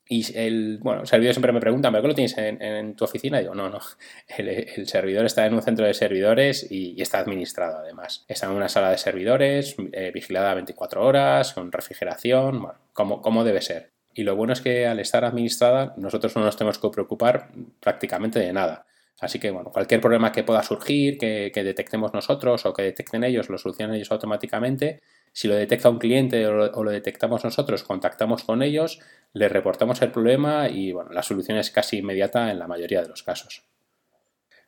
y 0.10 0.38
el, 0.38 0.80
bueno, 0.82 1.02
el 1.02 1.08
servidor 1.08 1.34
siempre 1.34 1.52
me 1.52 1.60
pregunta, 1.60 1.90
¿pero 1.92 2.02
qué 2.02 2.08
lo 2.08 2.16
tienes 2.16 2.38
en, 2.38 2.96
tu 2.96 3.04
oficina? 3.04 3.40
Y 3.40 3.44
digo, 3.44 3.56
no, 3.56 3.70
no, 3.70 3.80
el, 4.38 4.88
servidor 4.88 5.26
está 5.26 5.46
en 5.46 5.54
un 5.54 5.62
centro 5.62 5.86
de 5.86 5.94
servidores 5.94 6.66
y, 6.70 7.02
está 7.02 7.20
administrado 7.20 7.80
además. 7.80 8.26
Está 8.28 8.48
en 8.48 8.54
una 8.54 8.70
sala 8.70 8.92
de 8.92 8.98
servidores, 8.98 9.76
eh, 9.92 10.12
vigilada 10.14 10.54
24 10.54 11.06
horas, 11.06 11.54
con 11.54 11.72
refrigeración, 11.72 12.62
bueno, 12.62 12.80
como, 12.94 13.22
como 13.22 13.44
debe 13.44 13.62
ser. 13.62 13.92
Y 14.14 14.24
lo 14.24 14.36
bueno 14.36 14.54
es 14.54 14.62
que 14.62 14.88
al 14.88 15.00
estar 15.00 15.24
administrada 15.26 15.94
nosotros 15.98 16.36
no 16.36 16.44
nos 16.44 16.58
tenemos 16.58 16.80
que 16.80 16.90
preocupar 16.90 17.50
prácticamente 17.80 18.40
de 18.40 18.52
nada. 18.52 18.88
Así 19.20 19.40
que, 19.40 19.50
bueno, 19.50 19.72
cualquier 19.72 20.00
problema 20.00 20.32
que 20.32 20.44
pueda 20.44 20.62
surgir, 20.62 21.18
que, 21.18 21.52
detectemos 21.54 22.14
nosotros 22.14 22.66
o 22.66 22.74
que 22.74 22.84
detecten 22.84 23.24
ellos, 23.24 23.50
lo 23.50 23.58
solucionan 23.58 23.96
ellos 23.96 24.12
automáticamente. 24.12 25.02
Si 25.34 25.48
lo 25.48 25.56
detecta 25.56 25.90
un 25.90 26.00
cliente 26.00 26.48
o 26.48 26.84
lo, 26.84 26.92
detectamos 26.92 27.44
nosotros, 27.44 27.84
contactamos 27.84 28.44
con 28.44 28.64
ellos, 28.64 29.00
les 29.34 29.52
reportamos 29.52 30.02
el 30.02 30.12
problema 30.12 30.70
y, 30.70 30.92
bueno, 30.92 31.12
la 31.12 31.24
solución 31.24 31.58
es 31.58 31.72
casi 31.72 31.98
inmediata 31.98 32.52
en 32.52 32.60
la 32.60 32.68
mayoría 32.68 33.02
de 33.02 33.10
los 33.10 33.24
casos. 33.24 33.64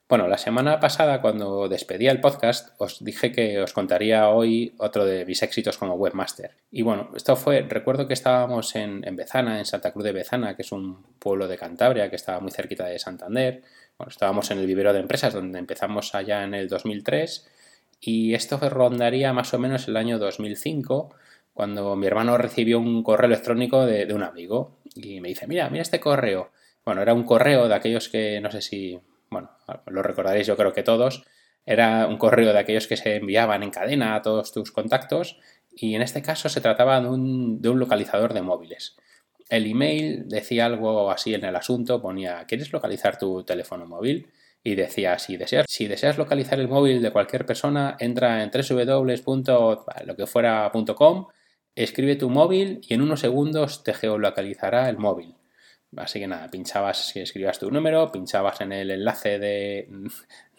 Bueno, 0.09 0.27
la 0.27 0.39
semana 0.39 0.79
pasada 0.79 1.21
cuando 1.21 1.69
despedía 1.69 2.11
el 2.11 2.19
podcast 2.19 2.69
os 2.79 3.03
dije 3.03 3.31
que 3.31 3.61
os 3.61 3.73
contaría 3.73 4.29
hoy 4.29 4.73
otro 4.79 5.05
de 5.05 5.23
mis 5.23 5.43
éxitos 5.43 5.77
como 5.77 5.93
webmaster. 5.93 6.55
Y 6.71 6.81
bueno, 6.81 7.11
esto 7.15 7.35
fue, 7.35 7.61
recuerdo 7.61 8.07
que 8.07 8.15
estábamos 8.15 8.75
en, 8.75 9.01
Bezana, 9.15 9.59
en 9.59 9.65
Santa 9.65 9.91
Cruz 9.91 10.05
de 10.05 10.11
Bezana, 10.11 10.55
que 10.55 10.63
es 10.63 10.71
un 10.71 11.03
pueblo 11.19 11.47
de 11.47 11.59
Cantabria 11.59 12.09
que 12.09 12.15
estaba 12.15 12.39
muy 12.39 12.49
cerquita 12.49 12.87
de 12.87 12.97
Santander. 12.97 13.61
Estábamos 14.07 14.49
en 14.49 14.57
el 14.57 14.65
vivero 14.65 14.93
de 14.93 14.99
empresas 14.99 15.31
donde 15.31 15.59
empezamos 15.59 16.15
allá 16.15 16.43
en 16.43 16.55
el 16.55 16.67
2003 16.69 17.47
y 17.99 18.33
esto 18.33 18.57
rondaría 18.69 19.33
más 19.33 19.53
o 19.53 19.59
menos 19.59 19.87
el 19.87 19.97
año 19.97 20.19
2005 20.19 21.13
cuando 21.53 21.95
mi 21.95 22.07
hermano 22.07 22.37
recibió 22.37 22.79
un 22.79 23.03
correo 23.03 23.27
electrónico 23.27 23.85
de, 23.85 24.05
de 24.05 24.13
un 24.13 24.23
amigo 24.23 24.77
y 24.95 25.19
me 25.19 25.29
dice, 25.29 25.47
mira, 25.47 25.69
mira 25.69 25.81
este 25.81 25.99
correo. 25.99 26.51
Bueno, 26.85 27.01
era 27.01 27.13
un 27.13 27.23
correo 27.23 27.67
de 27.67 27.75
aquellos 27.75 28.07
que 28.07 28.39
no 28.39 28.49
sé 28.49 28.61
si 28.61 28.99
bueno, 29.29 29.51
lo 29.87 30.01
recordaréis 30.01 30.47
yo 30.47 30.57
creo 30.57 30.73
que 30.73 30.83
todos, 30.83 31.23
era 31.65 32.07
un 32.07 32.17
correo 32.17 32.51
de 32.51 32.59
aquellos 32.59 32.87
que 32.87 32.97
se 32.97 33.17
enviaban 33.17 33.63
en 33.63 33.69
cadena 33.69 34.15
a 34.15 34.21
todos 34.21 34.51
tus 34.51 34.71
contactos 34.71 35.39
y 35.71 35.95
en 35.95 36.01
este 36.01 36.21
caso 36.21 36.49
se 36.49 36.61
trataba 36.61 36.99
de 36.99 37.07
un, 37.07 37.59
localizador 37.61 38.33
de 38.33 38.41
móviles. 38.41 38.97
El 39.49 39.65
email 39.65 40.27
decía 40.27 40.65
algo 40.65 41.11
así 41.11 41.33
en 41.33 41.45
el 41.45 41.55
asunto, 41.55 42.01
ponía, 42.01 42.45
¿quieres 42.45 42.71
localizar 42.71 43.17
tu 43.17 43.43
teléfono 43.43 43.85
móvil? 43.85 44.27
Y 44.63 44.75
decía, 44.75 45.19
si 45.19 45.37
deseas, 45.37 45.65
si 45.69 45.87
deseas 45.87 46.17
localizar 46.17 46.59
el 46.59 46.67
móvil 46.67 47.01
de 47.01 47.11
cualquier 47.11 47.45
persona, 47.45 47.95
entra 47.99 48.43
en 48.43 48.51
www.loquefuera.com, 48.51 51.27
escribe 51.75 52.15
tu 52.15 52.29
móvil 52.29 52.81
y 52.87 52.93
en 52.93 53.01
unos 53.01 53.19
segundos 53.21 53.83
te 53.83 53.93
geolocalizará 53.93 54.89
el 54.89 54.97
móvil. 54.97 55.35
Así 55.97 56.19
que 56.19 56.27
nada, 56.27 56.49
pinchabas, 56.49 57.09
si 57.09 57.19
escribías 57.19 57.57
tu 57.57 57.71
número, 57.71 58.11
pinchabas 58.11 58.61
en 58.61 58.73
el 58.73 58.91
enlace 58.91 59.39
de, 59.39 59.89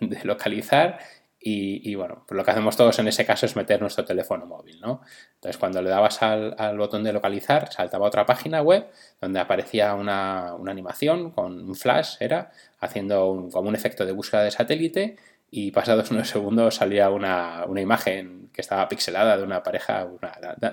localizar 0.25 0.99
y, 1.43 1.95
bueno, 1.95 2.23
pues 2.29 2.37
lo 2.37 2.45
que 2.45 2.51
hacemos 2.51 2.77
todos 2.77 2.99
en 2.99 3.09
ese 3.09 3.25
caso 3.25 3.47
es 3.47 3.57
meter 3.57 3.81
nuestro 3.81 4.05
teléfono 4.05 4.45
móvil, 4.45 4.79
¿no? 4.79 5.01
Entonces 5.37 5.57
cuando 5.57 5.81
le 5.81 5.89
dabas 5.89 6.21
al, 6.23 6.77
botón 6.77 7.03
de 7.03 7.15
localizar, 7.15 7.73
saltaba 7.73 8.07
otra 8.07 8.27
página 8.27 8.61
web 8.61 8.87
donde 9.23 9.41
aparecía 9.41 9.95
una, 9.95 10.51
animación 10.51 11.31
con 11.31 11.67
un 11.67 11.75
flash, 11.75 12.17
era, 12.21 12.51
haciendo 12.81 13.49
como 13.51 13.71
un 13.71 13.75
efecto 13.75 14.05
de 14.05 14.13
búsqueda 14.13 14.43
de 14.43 14.51
satélite 14.51 15.17
y 15.51 15.71
pasados 15.71 16.11
unos 16.11 16.29
segundos 16.29 16.75
salía 16.75 17.09
una, 17.09 17.65
imagen 17.81 18.51
que 18.53 18.61
estaba 18.61 18.87
pixelada 18.89 19.39
de 19.39 19.43
una 19.43 19.63
pareja 19.63 20.09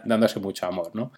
dándose 0.03 0.41
mucho 0.41 0.65
amor, 0.65 0.91
¿no? 0.93 1.13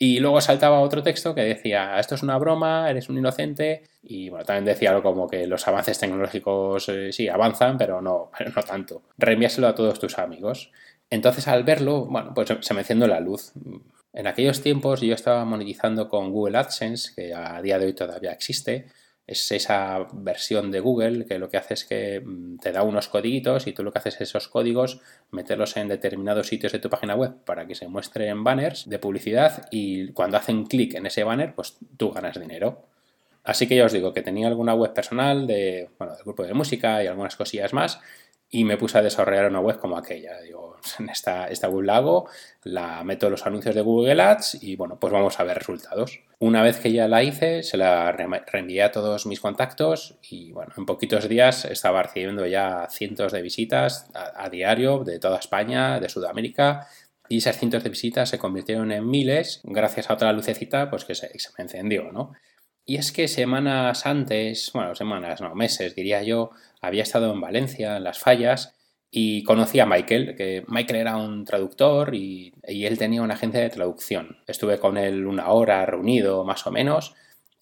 Y 0.00 0.20
luego 0.20 0.40
saltaba 0.40 0.80
otro 0.80 1.02
texto 1.02 1.34
que 1.34 1.40
decía, 1.42 1.98
esto 1.98 2.14
es 2.14 2.22
una 2.22 2.38
broma, 2.38 2.88
eres 2.88 3.08
un 3.08 3.18
inocente. 3.18 3.82
Y 4.02 4.28
bueno, 4.28 4.44
también 4.44 4.64
decía 4.64 4.90
algo 4.90 5.02
como 5.02 5.28
que 5.28 5.46
los 5.46 5.66
avances 5.66 5.98
tecnológicos 5.98 6.88
eh, 6.88 7.12
sí 7.12 7.28
avanzan, 7.28 7.76
pero 7.76 8.00
no, 8.00 8.30
no 8.56 8.62
tanto. 8.62 9.02
Reenvíaselo 9.16 9.66
a 9.66 9.74
todos 9.74 9.98
tus 9.98 10.18
amigos. 10.18 10.70
Entonces 11.10 11.48
al 11.48 11.64
verlo, 11.64 12.06
bueno, 12.06 12.32
pues 12.32 12.48
se 12.60 12.74
me 12.74 12.80
enciende 12.80 13.08
la 13.08 13.18
luz. 13.18 13.52
En 14.12 14.26
aquellos 14.26 14.62
tiempos 14.62 15.00
yo 15.00 15.14
estaba 15.14 15.44
monetizando 15.44 16.08
con 16.08 16.30
Google 16.30 16.58
AdSense, 16.58 17.12
que 17.14 17.34
a 17.34 17.60
día 17.60 17.78
de 17.78 17.86
hoy 17.86 17.92
todavía 17.92 18.32
existe, 18.32 18.86
es 19.28 19.52
esa 19.52 20.06
versión 20.14 20.70
de 20.70 20.80
Google 20.80 21.26
que 21.26 21.38
lo 21.38 21.50
que 21.50 21.58
hace 21.58 21.74
es 21.74 21.84
que 21.84 22.20
mm, 22.20 22.58
te 22.58 22.72
da 22.72 22.82
unos 22.82 23.08
codiguitos 23.08 23.66
y 23.66 23.72
tú 23.72 23.84
lo 23.84 23.92
que 23.92 23.98
haces 23.98 24.14
es 24.14 24.22
esos 24.22 24.48
códigos 24.48 25.00
meterlos 25.30 25.76
en 25.76 25.88
determinados 25.88 26.48
sitios 26.48 26.72
de 26.72 26.78
tu 26.78 26.88
página 26.88 27.14
web 27.14 27.34
para 27.44 27.66
que 27.66 27.74
se 27.74 27.86
muestren 27.88 28.42
banners 28.42 28.88
de 28.88 28.98
publicidad 28.98 29.68
y 29.70 30.12
cuando 30.12 30.38
hacen 30.38 30.64
clic 30.64 30.94
en 30.94 31.06
ese 31.06 31.24
banner 31.24 31.54
pues 31.54 31.76
tú 31.98 32.10
ganas 32.10 32.40
dinero. 32.40 32.86
Así 33.44 33.66
que 33.66 33.76
ya 33.76 33.84
os 33.84 33.92
digo 33.92 34.12
que 34.12 34.22
tenía 34.22 34.48
alguna 34.48 34.74
web 34.74 34.92
personal 34.94 35.46
de, 35.46 35.90
bueno, 35.98 36.14
del 36.14 36.24
grupo 36.24 36.42
de 36.42 36.54
música 36.54 37.04
y 37.04 37.06
algunas 37.06 37.36
cosillas 37.36 37.72
más 37.72 38.00
y 38.50 38.64
me 38.64 38.78
puse 38.78 38.98
a 38.98 39.02
desarrollar 39.02 39.50
una 39.50 39.60
web 39.60 39.78
como 39.78 39.98
aquella. 39.98 40.40
Digo, 40.40 40.76
en 40.98 41.08
esta, 41.10 41.48
esta 41.48 41.68
web 41.68 41.84
la 41.84 41.96
hago, 41.96 42.28
la 42.64 43.04
meto 43.04 43.28
los 43.30 43.46
anuncios 43.46 43.74
de 43.74 43.82
Google 43.82 44.22
Ads 44.22 44.62
y 44.62 44.76
bueno, 44.76 44.98
pues 44.98 45.12
vamos 45.12 45.38
a 45.38 45.44
ver 45.44 45.58
resultados. 45.58 46.20
Una 46.38 46.62
vez 46.62 46.78
que 46.78 46.92
ya 46.92 47.08
la 47.08 47.22
hice, 47.22 47.62
se 47.62 47.76
la 47.76 48.12
reenvié 48.12 48.82
a 48.82 48.92
todos 48.92 49.26
mis 49.26 49.40
contactos 49.40 50.18
y 50.30 50.52
bueno, 50.52 50.72
en 50.76 50.86
poquitos 50.86 51.28
días 51.28 51.64
estaba 51.64 52.02
recibiendo 52.02 52.46
ya 52.46 52.86
cientos 52.90 53.32
de 53.32 53.42
visitas 53.42 54.10
a, 54.14 54.48
diario 54.48 55.04
de 55.04 55.18
toda 55.18 55.38
España, 55.38 56.00
de 56.00 56.08
Sudamérica, 56.08 56.86
y 57.28 57.38
esas 57.38 57.58
cientos 57.58 57.84
de 57.84 57.90
visitas 57.90 58.30
se 58.30 58.38
convirtieron 58.38 58.90
en 58.90 59.06
miles 59.06 59.60
gracias 59.64 60.08
a 60.08 60.14
otra 60.14 60.32
lucecita 60.32 60.88
pues 60.88 61.04
que 61.04 61.14
se, 61.14 61.38
se 61.38 61.50
me 61.58 61.64
encendió, 61.64 62.10
¿no? 62.10 62.32
Y 62.86 62.96
es 62.96 63.12
que 63.12 63.28
semanas 63.28 64.06
antes, 64.06 64.70
bueno, 64.72 64.94
semanas, 64.94 65.42
no, 65.42 65.54
meses 65.54 65.94
diría 65.94 66.22
yo, 66.22 66.52
había 66.80 67.02
estado 67.02 67.32
en 67.32 67.40
Valencia, 67.40 67.96
en 67.96 68.04
las 68.04 68.18
fallas, 68.18 68.74
y 69.10 69.42
conocí 69.44 69.80
a 69.80 69.86
Michael, 69.86 70.34
que 70.36 70.64
Michael 70.66 71.00
era 71.00 71.16
un 71.16 71.44
traductor 71.44 72.14
y, 72.14 72.52
él 72.62 72.98
tenía 72.98 73.22
una 73.22 73.34
agencia 73.34 73.60
de 73.60 73.70
traducción. 73.70 74.38
Estuve 74.46 74.78
con 74.78 74.98
él 74.98 75.26
una 75.26 75.48
hora 75.48 75.86
reunido 75.86 76.44
más 76.44 76.66
o 76.66 76.70
menos 76.70 77.14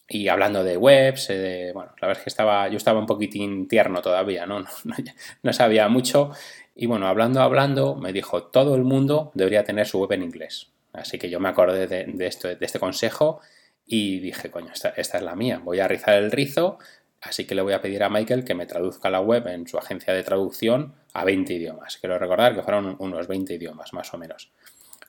y 0.09 0.29
hablando 0.29 0.65
de 0.65 0.77
webs, 0.77 1.31
eh, 1.31 1.39
de, 1.39 1.73
bueno, 1.73 1.93
la 2.01 2.09
verdad 2.09 2.21
es 2.21 2.25
que 2.25 2.31
estaba, 2.31 2.69
yo 2.69 2.77
estaba 2.77 2.99
un 2.99 3.07
poquitín 3.07 3.69
tierno 3.69 4.03
todavía, 4.03 4.47
¿no? 4.47 4.65
No, 5.43 5.53
sabía 5.53 5.89
mucho 5.89 6.33
y 6.75 6.87
bueno, 6.87 7.07
hablando, 7.07 7.41
hablando, 7.41 7.95
me 7.97 8.13
dijo, 8.13 8.45
todo 8.45 8.75
el 8.75 8.83
mundo 8.83 9.31
debería 9.35 9.65
tener 9.65 9.87
su 9.87 10.01
web 10.01 10.13
en 10.13 10.25
inglés. 10.25 10.73
Así 10.93 11.19
que 11.19 11.31
yo 11.31 11.41
me 11.41 11.49
acordé 11.49 11.87
de, 11.87 12.27
esto, 12.27 12.49
de 12.49 12.59
este 12.61 12.81
consejo 12.81 13.41
y 13.85 14.19
dije, 14.19 14.51
coño, 14.51 14.71
esta, 14.73 14.91
esta, 14.91 15.19
es 15.19 15.25
la 15.25 15.37
mía, 15.37 15.61
voy 15.63 15.81
a 15.81 15.89
rizar 15.89 16.15
el 16.15 16.33
rizo, 16.33 16.79
así 17.21 17.47
que 17.47 17.55
le 17.55 17.63
voy 17.63 17.73
a 17.73 17.81
pedir 17.81 18.03
a 18.03 18.09
Michael 18.09 18.45
que 18.45 18.55
me 18.55 18.67
traduzca 18.67 19.11
la 19.11 19.21
web 19.21 19.47
en 19.49 19.67
su 19.67 19.79
agencia 19.79 20.13
de 20.15 20.23
traducción 20.23 20.95
a 21.13 21.25
20 21.25 21.53
idiomas. 21.53 21.97
Quiero 21.97 22.19
recordar 22.19 22.55
que 22.55 22.63
fueron 22.63 22.97
unos 22.99 23.27
20 23.27 23.55
idiomas 23.55 23.93
más 23.93 24.13
o 24.15 24.19
menos. 24.19 24.51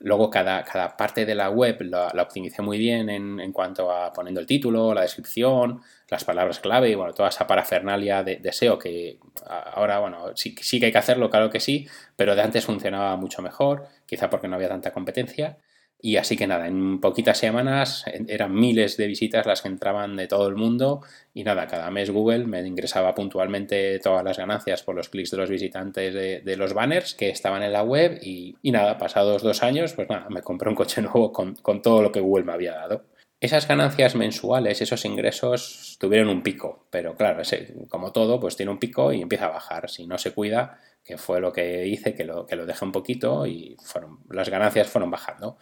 Luego 0.00 0.30
cada, 0.30 0.62
cada 0.62 0.96
parte 0.96 1.26
de 1.26 1.34
la 1.34 1.50
web 1.50 1.82
la, 1.82 2.12
optimicé 2.22 2.62
muy 2.62 2.78
bien 2.78 3.10
en, 3.10 3.52
cuanto 3.52 3.90
a 3.90 4.12
poniendo 4.12 4.40
el 4.40 4.46
título, 4.46 4.94
la 4.94 5.02
descripción, 5.02 5.80
las 6.08 6.24
palabras 6.24 6.60
clave 6.60 6.90
y 6.90 6.94
bueno, 6.94 7.12
toda 7.12 7.30
esa 7.30 7.48
parafernalia 7.48 8.22
de, 8.22 8.36
de 8.36 8.52
SEO 8.52 8.78
que 8.78 9.18
ahora, 9.44 9.98
bueno, 9.98 10.36
sí, 10.36 10.54
sí 10.60 10.78
que 10.78 10.86
hay 10.86 10.92
que 10.92 10.98
hacerlo, 10.98 11.30
claro 11.30 11.50
que 11.50 11.58
sí, 11.58 11.88
pero 12.14 12.36
de 12.36 12.42
antes 12.42 12.64
funcionaba 12.64 13.16
mucho 13.16 13.42
mejor, 13.42 13.88
quizá 14.06 14.30
porque 14.30 14.46
no 14.46 14.54
había 14.54 14.68
tanta 14.68 14.92
competencia. 14.92 15.58
Y 16.00 16.16
así 16.16 16.36
que 16.36 16.46
nada, 16.46 16.68
en 16.68 17.00
poquitas 17.00 17.38
semanas 17.38 18.04
eran 18.28 18.54
miles 18.54 18.96
de 18.96 19.08
visitas 19.08 19.46
las 19.46 19.62
que 19.62 19.68
entraban 19.68 20.14
de 20.14 20.28
todo 20.28 20.46
el 20.46 20.54
mundo 20.54 21.00
y 21.34 21.42
nada, 21.42 21.66
cada 21.66 21.90
mes 21.90 22.10
Google 22.10 22.46
me 22.46 22.64
ingresaba 22.64 23.16
puntualmente 23.16 23.98
todas 23.98 24.22
las 24.22 24.38
ganancias 24.38 24.84
por 24.84 24.94
los 24.94 25.08
clics 25.08 25.32
de 25.32 25.36
los 25.38 25.50
visitantes 25.50 26.14
de, 26.14 26.56
los 26.56 26.72
banners 26.72 27.14
que 27.14 27.30
estaban 27.30 27.64
en 27.64 27.72
la 27.72 27.82
web 27.82 28.20
y, 28.22 28.56
nada, 28.62 28.96
pasados 28.96 29.42
dos 29.42 29.64
años, 29.64 29.92
pues 29.94 30.08
nada, 30.08 30.28
me 30.30 30.42
compré 30.42 30.68
un 30.68 30.76
coche 30.76 31.02
nuevo 31.02 31.32
con, 31.32 31.56
con 31.56 31.82
todo 31.82 32.00
lo 32.00 32.12
que 32.12 32.20
Google 32.20 32.44
me 32.44 32.52
había 32.52 32.74
dado. 32.74 33.04
Esas 33.40 33.66
ganancias 33.66 34.14
mensuales, 34.14 34.80
esos 34.80 35.04
ingresos 35.04 35.96
tuvieron 36.00 36.28
un 36.28 36.42
pico, 36.42 36.86
pero 36.90 37.16
claro, 37.16 37.42
ese, 37.42 37.74
como 37.88 38.12
todo, 38.12 38.38
pues 38.38 38.56
tiene 38.56 38.70
un 38.70 38.78
pico 38.78 39.12
y 39.12 39.22
empieza 39.22 39.46
a 39.46 39.50
bajar. 39.50 39.90
Si 39.90 40.06
no 40.06 40.18
se 40.18 40.32
cuida, 40.32 40.80
que 41.04 41.18
fue 41.18 41.40
lo 41.40 41.52
que 41.52 41.86
hice, 41.86 42.14
que 42.14 42.24
lo, 42.24 42.46
que 42.46 42.56
lo 42.56 42.66
dejé 42.66 42.84
un 42.84 42.92
poquito 42.92 43.46
y 43.46 43.76
fueron, 43.80 44.18
las 44.30 44.48
ganancias 44.48 44.88
fueron 44.88 45.10
bajando 45.10 45.58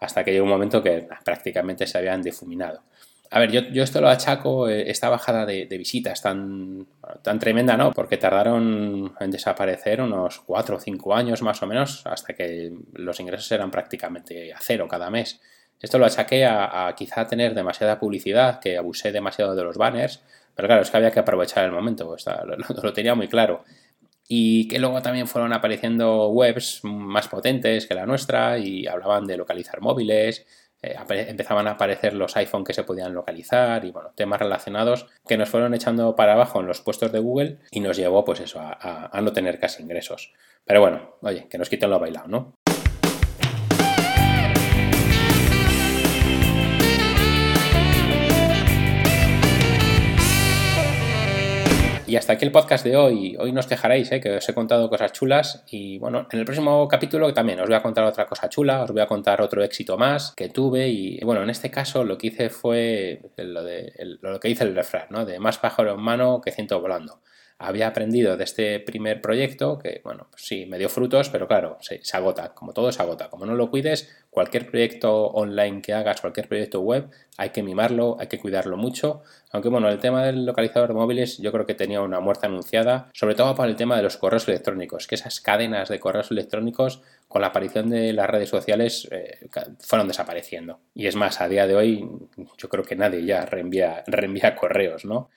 hasta 0.00 0.24
que 0.24 0.32
llegó 0.32 0.44
un 0.44 0.50
momento 0.50 0.82
que 0.82 1.06
prácticamente 1.24 1.86
se 1.86 1.98
habían 1.98 2.22
difuminado. 2.22 2.82
A 3.32 3.38
ver, 3.38 3.52
yo, 3.52 3.82
esto 3.82 4.00
lo 4.00 4.08
achaco, 4.08 4.68
eh, 4.68 4.90
esta 4.90 5.08
bajada 5.08 5.46
de, 5.46 5.66
visitas 5.66 6.20
tan, 6.20 6.88
tan 7.22 7.38
tremenda, 7.38 7.76
¿no? 7.76 7.92
Porque 7.92 8.16
tardaron 8.16 9.14
en 9.20 9.30
desaparecer 9.30 10.00
unos 10.00 10.40
4 10.40 10.76
o 10.76 10.80
5 10.80 11.14
años 11.14 11.40
más 11.42 11.62
o 11.62 11.66
menos, 11.68 12.04
hasta 12.06 12.34
que 12.34 12.72
los 12.94 13.20
ingresos 13.20 13.52
eran 13.52 13.70
prácticamente 13.70 14.52
a 14.52 14.58
cero 14.60 14.88
cada 14.88 15.10
mes. 15.10 15.40
Esto 15.80 15.98
lo 15.98 16.06
achaqué 16.06 16.44
a, 16.44 16.92
quizá 16.96 17.26
tener 17.28 17.54
demasiada 17.54 18.00
publicidad, 18.00 18.58
que 18.58 18.76
abusé 18.76 19.12
demasiado 19.12 19.54
de 19.54 19.62
los 19.62 19.76
banners, 19.76 20.22
pero 20.56 20.66
claro, 20.66 20.82
es 20.82 20.90
que 20.90 20.96
había 20.96 21.12
que 21.12 21.20
aprovechar 21.20 21.64
el 21.64 21.72
momento, 21.72 22.16
lo 22.82 22.92
tenía 22.92 23.14
muy 23.14 23.28
claro 23.28 23.64
y 24.32 24.68
que 24.68 24.78
luego 24.78 25.02
también 25.02 25.26
fueron 25.26 25.52
apareciendo 25.52 26.28
webs 26.28 26.82
más 26.84 27.26
potentes 27.26 27.86
que 27.86 27.94
la 27.96 28.06
nuestra 28.06 28.58
y 28.58 28.86
hablaban 28.86 29.26
de 29.26 29.36
localizar 29.36 29.80
móviles, 29.80 30.46
eh, 30.82 30.94
empezaban 31.26 31.66
a 31.66 31.72
aparecer 31.72 32.14
los 32.14 32.36
iPhone 32.36 32.62
que 32.62 32.72
se 32.72 32.84
podían 32.84 33.12
localizar 33.12 33.84
y 33.84 33.90
bueno, 33.90 34.12
temas 34.14 34.38
relacionados 34.38 35.08
que 35.26 35.36
nos 35.36 35.48
fueron 35.48 35.74
echando 35.74 36.14
para 36.14 36.34
abajo 36.34 36.60
en 36.60 36.68
los 36.68 36.80
puestos 36.80 37.10
de 37.10 37.18
Google 37.18 37.58
y 37.72 37.80
nos 37.80 37.96
llevó 37.96 38.24
pues 38.24 38.38
eso, 38.38 38.60
a, 38.60 39.10
a 39.12 39.20
no 39.20 39.32
tener 39.32 39.58
casi 39.58 39.82
ingresos. 39.82 40.32
Pero 40.64 40.80
bueno, 40.80 41.16
oye, 41.22 41.48
que 41.48 41.58
nos 41.58 41.68
quiten 41.68 41.90
lo 41.90 41.98
bailado, 41.98 42.28
¿no? 42.28 42.54
Y 52.10 52.16
hasta 52.16 52.32
aquí 52.32 52.44
el 52.44 52.50
podcast 52.50 52.84
de 52.84 52.96
hoy. 52.96 53.36
Hoy 53.38 53.52
no 53.52 53.60
os 53.60 53.68
quejaréis, 53.68 54.10
¿eh? 54.10 54.20
que 54.20 54.38
os 54.38 54.48
he 54.48 54.52
contado 54.52 54.90
cosas 54.90 55.12
chulas. 55.12 55.62
Y 55.70 55.96
bueno, 55.98 56.26
en 56.28 56.40
el 56.40 56.44
próximo 56.44 56.88
capítulo 56.88 57.32
también 57.32 57.60
os 57.60 57.68
voy 57.68 57.76
a 57.76 57.82
contar 57.82 58.02
otra 58.02 58.26
cosa 58.26 58.48
chula, 58.48 58.82
os 58.82 58.90
voy 58.90 59.00
a 59.00 59.06
contar 59.06 59.40
otro 59.40 59.62
éxito 59.62 59.96
más 59.96 60.34
que 60.34 60.48
tuve. 60.48 60.88
Y 60.88 61.20
bueno, 61.22 61.44
en 61.44 61.50
este 61.50 61.70
caso 61.70 62.02
lo 62.02 62.18
que 62.18 62.26
hice 62.26 62.50
fue 62.50 63.20
lo, 63.36 63.62
de, 63.62 63.92
lo 64.22 64.40
que 64.40 64.48
dice 64.48 64.64
el 64.64 64.74
refrán, 64.74 65.06
¿no? 65.10 65.24
De 65.24 65.38
más 65.38 65.58
pájaro 65.58 65.94
en 65.94 66.00
mano 66.00 66.40
que 66.40 66.50
ciento 66.50 66.80
volando 66.80 67.20
había 67.60 67.88
aprendido 67.88 68.38
de 68.38 68.44
este 68.44 68.80
primer 68.80 69.20
proyecto 69.20 69.78
que, 69.78 70.00
bueno, 70.02 70.28
pues 70.30 70.46
sí, 70.46 70.64
me 70.64 70.78
dio 70.78 70.88
frutos, 70.88 71.28
pero 71.28 71.46
claro, 71.46 71.76
se, 71.80 72.00
agota, 72.14 72.54
como 72.54 72.72
todo 72.72 72.90
se 72.90 73.02
agota. 73.02 73.28
Como 73.28 73.44
no 73.44 73.54
lo 73.54 73.70
cuides, 73.70 74.10
cualquier 74.30 74.70
proyecto 74.70 75.26
online 75.26 75.82
que 75.82 75.92
hagas, 75.92 76.22
cualquier 76.22 76.48
proyecto 76.48 76.80
web, 76.80 77.10
hay 77.36 77.50
que 77.50 77.62
mimarlo, 77.62 78.16
hay 78.18 78.28
que 78.28 78.38
cuidarlo 78.38 78.78
mucho. 78.78 79.22
Aunque 79.52 79.68
bueno, 79.68 79.90
el 79.90 79.98
tema 79.98 80.24
del 80.24 80.46
localizador 80.46 80.88
de 80.88 80.94
móviles 80.94 81.36
yo 81.36 81.52
creo 81.52 81.66
que 81.66 81.74
tenía 81.74 82.00
una 82.00 82.20
muerte 82.20 82.46
anunciada, 82.46 83.10
sobre 83.12 83.34
todo 83.34 83.54
para 83.54 83.68
el 83.68 83.76
tema 83.76 83.94
de 83.94 84.04
los 84.04 84.16
correos 84.16 84.48
electrónicos, 84.48 85.06
que 85.06 85.16
esas 85.16 85.42
cadenas 85.42 85.90
de 85.90 86.00
correos 86.00 86.30
electrónicos 86.30 87.02
con 87.28 87.42
la 87.42 87.48
aparición 87.48 87.90
de 87.90 88.14
las 88.14 88.30
redes 88.30 88.48
sociales 88.48 89.06
eh, 89.10 89.50
fueron 89.80 90.08
desapareciendo. 90.08 90.80
Y 90.94 91.08
es 91.08 91.14
más, 91.14 91.42
a 91.42 91.48
día 91.48 91.66
de 91.66 91.76
hoy 91.76 92.08
yo 92.56 92.70
creo 92.70 92.84
que 92.84 92.96
nadie 92.96 93.22
ya 93.26 93.44
reenvía, 93.44 94.02
reenvía 94.06 94.56
correos, 94.56 95.04
¿no? 95.04 95.28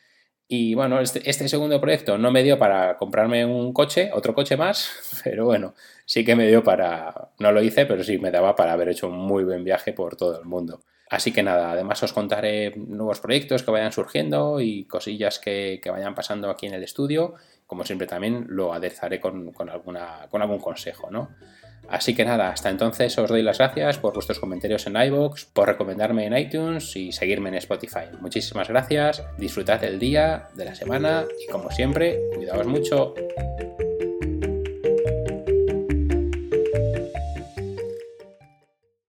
Y 0.56 0.76
bueno, 0.76 1.00
este, 1.00 1.28
este, 1.28 1.50
segundo 1.50 1.82
proyecto 1.82 2.16
no 2.20 2.30
me 2.30 2.44
dio 2.44 2.60
para 2.60 2.96
comprarme 2.96 3.44
un 3.44 3.74
coche, 3.74 4.12
otro 4.14 4.36
coche 4.36 4.56
más, 4.56 4.92
pero 5.24 5.46
bueno, 5.46 5.74
sí 6.06 6.24
que 6.24 6.36
me 6.36 6.48
dio 6.48 6.64
para, 6.64 7.32
no 7.40 7.52
lo 7.52 7.64
hice, 7.64 7.88
pero 7.88 8.04
sí 8.04 8.20
me 8.20 8.30
daba 8.30 8.56
para 8.56 8.74
haber 8.74 8.90
hecho 8.90 9.08
un 9.08 9.18
muy 9.18 9.44
buen 9.44 9.64
viaje 9.64 9.94
por 9.94 10.16
todo 10.16 10.40
el 10.40 10.46
mundo. 10.46 10.82
Así 11.10 11.32
que 11.32 11.42
nada, 11.42 11.72
además 11.72 12.04
os 12.04 12.14
contaré 12.14 12.72
nuevos 12.76 13.20
proyectos 13.20 13.64
que 13.64 13.72
vayan 13.72 13.92
surgiendo 13.92 14.62
y 14.62 14.86
cosillas 14.86 15.40
que, 15.40 15.82
vayan 15.84 16.14
pasando 16.14 16.52
aquí 16.52 16.68
en 16.68 16.76
el 16.76 16.84
estudio. 16.84 17.34
Como 17.66 17.84
siempre 17.84 18.06
también 18.06 18.46
lo 18.50 18.76
aderezaré 18.76 19.20
con, 19.20 19.52
alguna, 19.72 20.28
con 20.30 20.44
algún 20.44 20.60
consejo, 20.60 21.10
¿no? 21.10 21.32
Así 21.90 22.16
que 22.16 22.26
nada, 22.26 22.50
hasta 22.50 22.70
entonces 22.70 23.18
os 23.18 23.30
doy 23.30 23.44
las 23.44 23.58
gracias 23.58 23.98
por 24.00 24.14
vuestros 24.14 24.40
comentarios 24.40 24.88
en 24.88 24.96
iVoox, 24.96 25.46
por 25.46 25.68
recomendarme 25.68 26.26
en 26.26 26.38
iTunes 26.38 26.96
y 26.96 27.12
seguirme 27.12 27.50
en 27.50 27.56
Spotify. 27.56 28.06
Muchísimas 28.20 28.70
gracias, 28.70 29.24
disfrutad 29.38 29.80
del 29.80 30.00
día, 30.00 30.50
de 30.56 30.66
la 30.66 30.76
semana 30.76 31.26
y 31.46 31.52
como 31.52 31.70
siempre, 31.72 32.20
cuidaos 32.36 32.66
mucho. 32.66 33.14